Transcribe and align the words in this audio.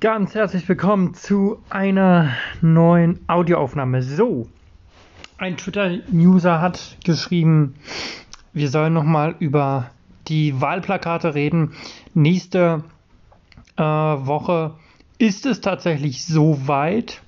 Ganz 0.00 0.34
herzlich 0.34 0.66
willkommen 0.66 1.12
zu 1.12 1.58
einer 1.68 2.30
neuen 2.62 3.20
Audioaufnahme. 3.26 4.02
So, 4.02 4.48
ein 5.36 5.58
Twitter-User 5.58 6.62
hat 6.62 6.96
geschrieben, 7.04 7.74
wir 8.54 8.70
sollen 8.70 8.94
nochmal 8.94 9.34
über 9.40 9.90
die 10.26 10.58
Wahlplakate 10.58 11.34
reden. 11.34 11.74
Nächste 12.14 12.82
äh, 13.76 13.82
Woche 13.82 14.72
ist 15.18 15.44
es 15.44 15.60
tatsächlich 15.60 16.24
soweit. 16.24 17.20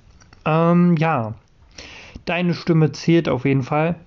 Ähm, 0.43 0.97
ja, 0.97 1.35
deine 2.25 2.55
Stimme 2.55 2.91
zählt 2.91 3.29
auf 3.29 3.45
jeden 3.45 3.61
Fall. 3.61 3.97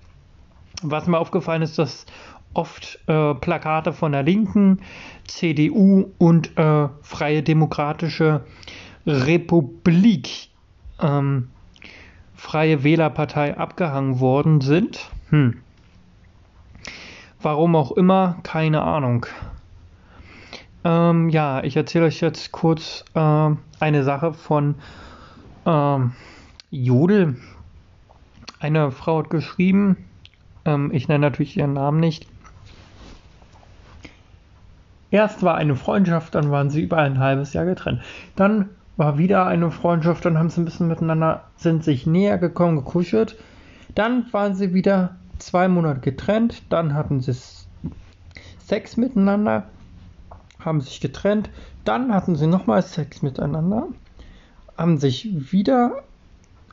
Was 0.81 1.07
mir 1.07 1.19
aufgefallen 1.19 1.61
ist, 1.61 1.79
dass 1.79 2.05
oft 2.53 2.99
äh, 3.07 3.33
Plakate 3.35 3.93
von 3.93 4.11
der 4.11 4.23
Linken, 4.23 4.79
CDU 5.27 6.11
und 6.17 6.57
äh, 6.57 6.89
Freie 7.01 7.43
Demokratische 7.43 8.41
Republik, 9.05 10.49
ähm, 11.01 11.49
Freie 12.35 12.83
Wählerpartei 12.83 13.57
abgehangen 13.57 14.19
worden 14.19 14.61
sind. 14.61 15.09
Hm. 15.29 15.61
Warum 17.41 17.75
auch 17.75 17.91
immer, 17.91 18.37
keine 18.43 18.81
Ahnung. 18.81 19.25
Ähm, 20.83 21.29
ja, 21.29 21.63
ich 21.63 21.75
erzähle 21.75 22.05
euch 22.05 22.21
jetzt 22.21 22.51
kurz 22.51 23.03
äh, 23.13 23.49
eine 23.79 24.03
Sache 24.03 24.33
von 24.33 24.75
ähm, 25.65 26.13
Jodel. 26.69 27.37
Eine 28.59 28.91
Frau 28.91 29.19
hat 29.19 29.29
geschrieben, 29.29 29.97
ähm, 30.65 30.91
ich 30.93 31.07
nenne 31.07 31.19
natürlich 31.19 31.57
ihren 31.57 31.73
Namen 31.73 31.99
nicht. 31.99 32.27
Erst 35.09 35.43
war 35.43 35.55
eine 35.55 35.75
Freundschaft, 35.75 36.35
dann 36.35 36.51
waren 36.51 36.69
sie 36.69 36.81
über 36.81 36.97
ein 36.97 37.19
halbes 37.19 37.53
Jahr 37.53 37.65
getrennt. 37.65 38.01
Dann 38.35 38.69
war 38.97 39.17
wieder 39.17 39.45
eine 39.45 39.71
Freundschaft, 39.71 40.25
dann 40.25 40.37
haben 40.37 40.49
sie 40.49 40.61
ein 40.61 40.65
bisschen 40.65 40.87
miteinander, 40.87 41.43
sind 41.55 41.83
sich 41.83 42.05
näher 42.05 42.37
gekommen, 42.37 42.77
gekuschelt. 42.77 43.37
Dann 43.95 44.25
waren 44.33 44.55
sie 44.55 44.73
wieder 44.73 45.15
zwei 45.37 45.67
Monate 45.67 46.01
getrennt, 46.01 46.63
dann 46.69 46.93
hatten 46.93 47.21
sie 47.21 47.35
Sex 48.65 48.97
miteinander, 48.97 49.63
haben 50.59 50.81
sich 50.81 50.99
getrennt, 50.99 51.49
dann 51.85 52.13
hatten 52.13 52.35
sie 52.35 52.47
nochmal 52.47 52.81
Sex 52.81 53.21
miteinander, 53.21 53.87
haben 54.77 54.97
sich 54.97 55.53
wieder 55.53 56.03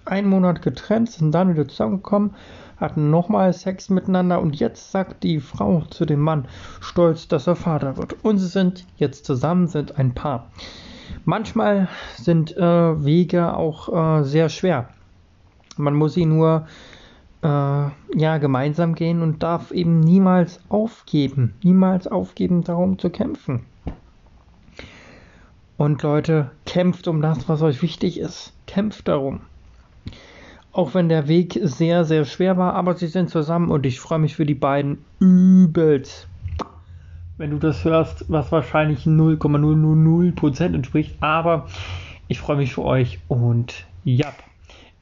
einen 0.04 0.28
Monat 0.28 0.62
getrennt, 0.62 1.10
sind 1.10 1.32
dann 1.32 1.52
wieder 1.52 1.68
zusammengekommen, 1.68 2.34
hatten 2.76 3.10
nochmal 3.10 3.52
Sex 3.52 3.88
miteinander 3.90 4.40
und 4.40 4.56
jetzt 4.56 4.90
sagt 4.90 5.22
die 5.22 5.40
Frau 5.40 5.82
zu 5.90 6.04
dem 6.04 6.20
Mann 6.20 6.46
stolz, 6.80 7.28
dass 7.28 7.46
er 7.46 7.56
Vater 7.56 7.96
wird. 7.96 8.24
Und 8.24 8.38
sie 8.38 8.48
sind 8.48 8.84
jetzt 8.96 9.24
zusammen, 9.24 9.66
sind 9.68 9.98
ein 9.98 10.14
Paar. 10.14 10.50
Manchmal 11.24 11.88
sind 12.16 12.56
äh, 12.56 13.04
Wege 13.04 13.56
auch 13.56 14.20
äh, 14.20 14.24
sehr 14.24 14.48
schwer. 14.48 14.88
Man 15.76 15.94
muss 15.94 16.14
sie 16.14 16.26
nur 16.26 16.66
äh, 17.42 17.46
ja, 17.46 18.38
gemeinsam 18.38 18.94
gehen 18.94 19.22
und 19.22 19.42
darf 19.42 19.70
eben 19.70 20.00
niemals 20.00 20.60
aufgeben. 20.68 21.54
Niemals 21.62 22.06
aufgeben, 22.06 22.64
darum 22.64 22.98
zu 22.98 23.10
kämpfen. 23.10 23.64
Und 25.76 26.02
Leute, 26.02 26.50
kämpft 26.66 27.08
um 27.08 27.20
das, 27.20 27.48
was 27.48 27.62
euch 27.62 27.82
wichtig 27.82 28.18
ist. 28.18 28.52
Kämpft 28.66 29.08
darum. 29.08 29.40
Auch 30.74 30.92
wenn 30.92 31.08
der 31.08 31.28
Weg 31.28 31.56
sehr, 31.62 32.04
sehr 32.04 32.24
schwer 32.24 32.56
war, 32.56 32.74
aber 32.74 32.96
sie 32.96 33.06
sind 33.06 33.30
zusammen 33.30 33.70
und 33.70 33.86
ich 33.86 34.00
freue 34.00 34.18
mich 34.18 34.34
für 34.34 34.44
die 34.44 34.56
beiden 34.56 35.04
übelst. 35.20 36.26
Wenn 37.38 37.52
du 37.52 37.58
das 37.58 37.84
hörst, 37.84 38.24
was 38.28 38.50
wahrscheinlich 38.50 39.06
0,000% 39.06 40.74
entspricht, 40.74 41.14
aber 41.20 41.68
ich 42.26 42.40
freue 42.40 42.56
mich 42.56 42.74
für 42.74 42.82
euch 42.82 43.20
und 43.28 43.86
ja. 44.02 44.32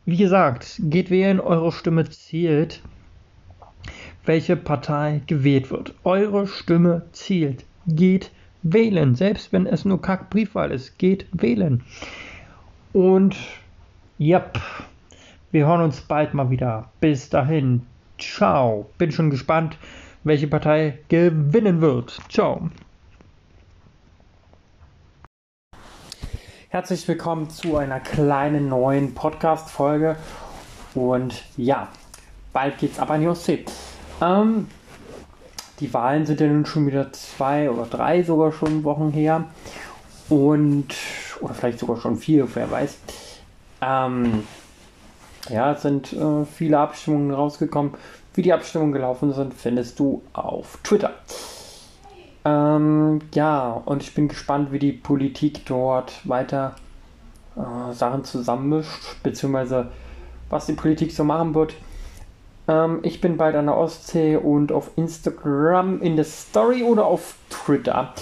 Wie 0.05 0.19
gesagt, 0.19 0.79
geht 0.85 1.11
wählen, 1.11 1.41
eure 1.41 1.73
Stimme 1.73 2.05
zählt, 2.05 2.83
welche 4.27 4.57
Partei 4.57 5.23
gewählt 5.27 5.71
wird. 5.71 5.95
Eure 6.05 6.47
Stimme 6.47 7.07
zählt. 7.13 7.65
Geht 7.87 8.31
wählen, 8.63 9.15
selbst 9.15 9.55
wenn 9.55 9.67
es 9.67 9.87
nur 9.87 10.03
Kackbriefwahl 10.03 10.71
ist. 10.71 10.99
Geht 10.99 11.27
wählen. 11.33 11.83
Und 12.93 13.37
ja. 14.19 14.45
Wir 15.53 15.67
hören 15.67 15.83
uns 15.83 16.01
bald 16.01 16.33
mal 16.33 16.49
wieder. 16.49 16.89
Bis 16.99 17.29
dahin. 17.29 17.87
Ciao. 18.19 18.87
Bin 18.97 19.13
schon 19.13 19.29
gespannt, 19.29 19.77
welche 20.25 20.47
Partei 20.47 21.01
gewinnen 21.09 21.83
wird. 21.83 22.19
Ciao. 22.31 22.71
Herzlich 26.71 27.07
willkommen 27.07 27.51
zu 27.51 27.77
einer 27.77 28.01
kleinen 28.01 28.71
neuen 28.71 29.15
Podcast-Folge. 29.15 30.17
Und 30.95 31.45
ja, 31.59 31.89
bald 32.55 32.79
geht's 32.79 32.99
ab 32.99 33.11
an 33.11 33.21
die 33.21 33.29
Ostsee. 33.29 33.67
Ähm, 34.23 34.69
die 35.81 35.93
Wahlen 35.93 36.25
sind 36.25 36.41
ja 36.41 36.47
nun 36.47 36.65
schon 36.65 36.87
wieder 36.87 37.13
zwei 37.13 37.71
oder 37.71 37.85
drei 37.85 38.23
sogar 38.23 38.53
schon 38.53 38.85
Wochen 38.85 39.11
her. 39.11 39.45
Und, 40.31 40.95
oder 41.43 41.53
vielleicht 41.53 41.79
sogar 41.79 41.99
schon 41.99 42.17
vier, 42.17 42.49
wer 42.55 42.71
weiß. 42.71 42.97
Ähm, 43.83 44.45
ja, 45.49 45.73
es 45.73 45.83
sind 45.83 46.13
äh, 46.13 46.45
viele 46.45 46.79
Abstimmungen 46.79 47.33
rausgekommen. 47.33 47.95
Wie 48.35 48.43
die 48.43 48.53
Abstimmungen 48.53 48.93
gelaufen 48.93 49.33
sind, 49.33 49.55
findest 49.55 49.99
du 49.99 50.23
auf 50.33 50.79
Twitter. 50.83 51.13
Ähm, 52.45 53.21
ja, 53.35 53.83
und 53.85 54.03
ich 54.03 54.15
bin 54.15 54.29
gespannt, 54.29 54.73
wie 54.73 54.79
die 54.79 54.93
Politik 54.93 55.67
dort 55.67 56.27
weiter 56.29 56.75
äh, 57.57 57.93
Sachen 57.93 58.25
zusammenmischt, 58.25 59.23
beziehungsweise 59.23 59.89
was 60.49 60.67
die 60.67 60.73
Politik 60.73 61.13
so 61.13 61.25
machen 61.25 61.55
wird. 61.55 61.75
Ähm, 62.69 63.01
ich 63.03 63.21
bin 63.21 63.37
bald 63.37 63.55
an 63.55 63.67
der 63.67 63.77
Ostsee 63.77 64.37
und 64.37 64.73
auf 64.73 64.91
Instagram 64.97 66.01
in 66.01 66.17
der 66.17 66.25
Story 66.25 66.83
oder 66.83 67.07
auf 67.07 67.35
Twitter 67.51 68.13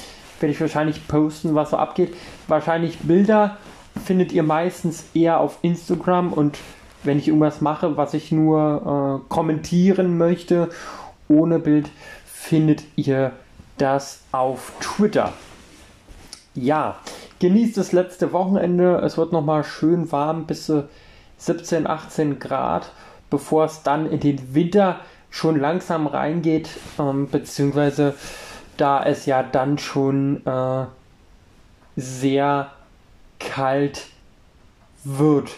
werde 0.40 0.52
ich 0.52 0.60
wahrscheinlich 0.60 1.06
posten, 1.06 1.54
was 1.54 1.70
so 1.70 1.76
abgeht. 1.76 2.14
Wahrscheinlich 2.48 2.98
Bilder 3.00 3.58
findet 4.04 4.32
ihr 4.32 4.42
meistens 4.42 5.04
eher 5.14 5.40
auf 5.40 5.58
Instagram 5.62 6.32
und 6.32 6.58
wenn 7.02 7.18
ich 7.18 7.28
irgendwas 7.28 7.60
mache, 7.60 7.96
was 7.96 8.14
ich 8.14 8.32
nur 8.32 9.22
äh, 9.22 9.32
kommentieren 9.32 10.18
möchte, 10.18 10.70
ohne 11.28 11.58
Bild, 11.58 11.90
findet 12.24 12.82
ihr 12.96 13.32
das 13.78 14.22
auf 14.32 14.72
Twitter. 14.80 15.32
Ja, 16.54 16.96
genießt 17.38 17.76
das 17.76 17.92
letzte 17.92 18.32
Wochenende. 18.32 18.96
Es 18.98 19.16
wird 19.16 19.32
nochmal 19.32 19.64
schön 19.64 20.10
warm 20.12 20.46
bis 20.46 20.72
17, 21.38 21.86
18 21.86 22.38
Grad, 22.38 22.92
bevor 23.30 23.64
es 23.64 23.82
dann 23.82 24.10
in 24.10 24.20
den 24.20 24.54
Winter 24.54 25.00
schon 25.30 25.58
langsam 25.58 26.06
reingeht, 26.06 26.68
ähm, 26.98 27.28
beziehungsweise 27.30 28.14
da 28.76 29.04
es 29.04 29.26
ja 29.26 29.42
dann 29.42 29.78
schon 29.78 30.44
äh, 30.46 30.86
sehr 31.96 32.70
kalt 33.38 34.06
wird. 35.04 35.50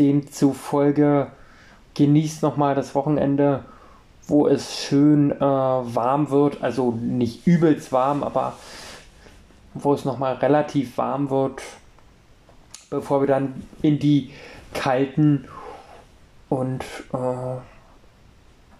Demzufolge 0.00 1.28
genießt 1.94 2.42
nochmal 2.42 2.74
das 2.74 2.94
Wochenende, 2.94 3.64
wo 4.26 4.48
es 4.48 4.82
schön 4.82 5.30
äh, 5.30 5.40
warm 5.40 6.30
wird. 6.30 6.62
Also 6.62 6.92
nicht 6.92 7.46
übelst 7.46 7.92
warm, 7.92 8.22
aber 8.22 8.54
wo 9.74 9.92
es 9.92 10.04
nochmal 10.04 10.34
relativ 10.36 10.96
warm 10.98 11.30
wird, 11.30 11.62
bevor 12.88 13.20
wir 13.20 13.28
dann 13.28 13.62
in 13.82 13.98
die 13.98 14.30
kalten 14.72 15.46
und 16.48 16.82
äh, 17.12 17.56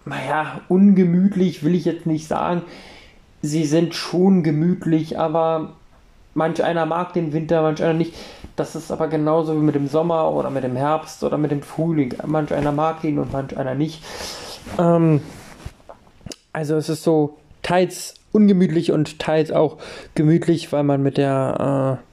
naja, 0.03 0.61
ungemütlich 0.67 1.63
will 1.63 1.75
ich 1.75 1.85
jetzt 1.85 2.05
nicht 2.05 2.27
sagen. 2.27 2.63
Sie 3.41 3.65
sind 3.65 3.95
schon 3.95 4.43
gemütlich, 4.43 5.19
aber 5.19 5.73
manch 6.33 6.63
einer 6.63 6.85
mag 6.85 7.13
den 7.13 7.33
Winter, 7.33 7.61
manch 7.61 7.81
einer 7.81 7.93
nicht. 7.93 8.15
Das 8.55 8.75
ist 8.75 8.91
aber 8.91 9.07
genauso 9.07 9.55
wie 9.55 9.63
mit 9.63 9.75
dem 9.75 9.87
Sommer 9.87 10.31
oder 10.31 10.49
mit 10.49 10.63
dem 10.63 10.75
Herbst 10.75 11.23
oder 11.23 11.37
mit 11.37 11.51
dem 11.51 11.61
Frühling. 11.61 12.13
Manch 12.25 12.53
einer 12.53 12.71
mag 12.71 13.03
ihn 13.03 13.19
und 13.19 13.31
manch 13.31 13.57
einer 13.57 13.75
nicht. 13.75 14.03
Ähm, 14.77 15.21
also 16.53 16.75
es 16.75 16.89
ist 16.89 17.03
so 17.03 17.37
teils 17.61 18.15
ungemütlich 18.31 18.91
und 18.91 19.19
teils 19.19 19.51
auch 19.51 19.77
gemütlich, 20.15 20.71
weil 20.71 20.83
man 20.83 21.01
mit 21.01 21.17
der 21.17 21.99
äh, 21.99 22.11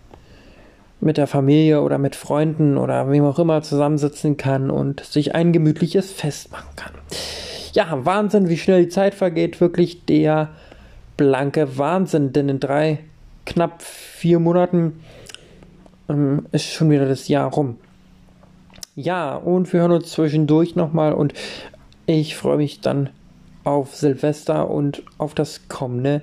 mit 1.00 1.16
der 1.16 1.26
Familie 1.26 1.82
oder 1.82 1.98
mit 1.98 2.16
Freunden 2.16 2.76
oder 2.76 3.10
wem 3.10 3.24
auch 3.24 3.38
immer 3.38 3.62
zusammensitzen 3.62 4.36
kann 4.36 4.70
und 4.70 5.04
sich 5.04 5.34
ein 5.34 5.52
gemütliches 5.52 6.10
Fest 6.10 6.50
machen 6.50 6.74
kann. 6.74 6.92
Ja, 7.72 8.04
Wahnsinn, 8.04 8.48
wie 8.48 8.56
schnell 8.56 8.84
die 8.84 8.88
Zeit 8.88 9.14
vergeht, 9.14 9.60
wirklich 9.60 10.04
der 10.06 10.48
blanke 11.16 11.78
Wahnsinn, 11.78 12.32
denn 12.32 12.48
in 12.48 12.58
drei, 12.58 12.98
knapp 13.46 13.82
vier 13.82 14.40
Monaten 14.40 15.00
ähm, 16.08 16.46
ist 16.52 16.66
schon 16.66 16.90
wieder 16.90 17.06
das 17.06 17.28
Jahr 17.28 17.52
rum. 17.52 17.76
Ja, 18.94 19.36
und 19.36 19.72
wir 19.72 19.80
hören 19.80 19.92
uns 19.92 20.10
zwischendurch 20.10 20.74
nochmal 20.74 21.12
und 21.12 21.32
ich 22.06 22.36
freue 22.36 22.56
mich 22.56 22.80
dann 22.80 23.10
auf 23.64 23.94
Silvester 23.94 24.70
und 24.70 25.02
auf 25.18 25.34
das 25.34 25.68
kommende 25.68 26.22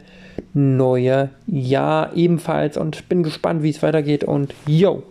neue 0.53 1.29
Jahr 1.47 2.15
ebenfalls 2.15 2.75
und 2.75 3.07
bin 3.07 3.23
gespannt, 3.23 3.63
wie 3.63 3.69
es 3.69 3.83
weitergeht 3.83 4.23
und 4.23 4.53
yo! 4.65 5.03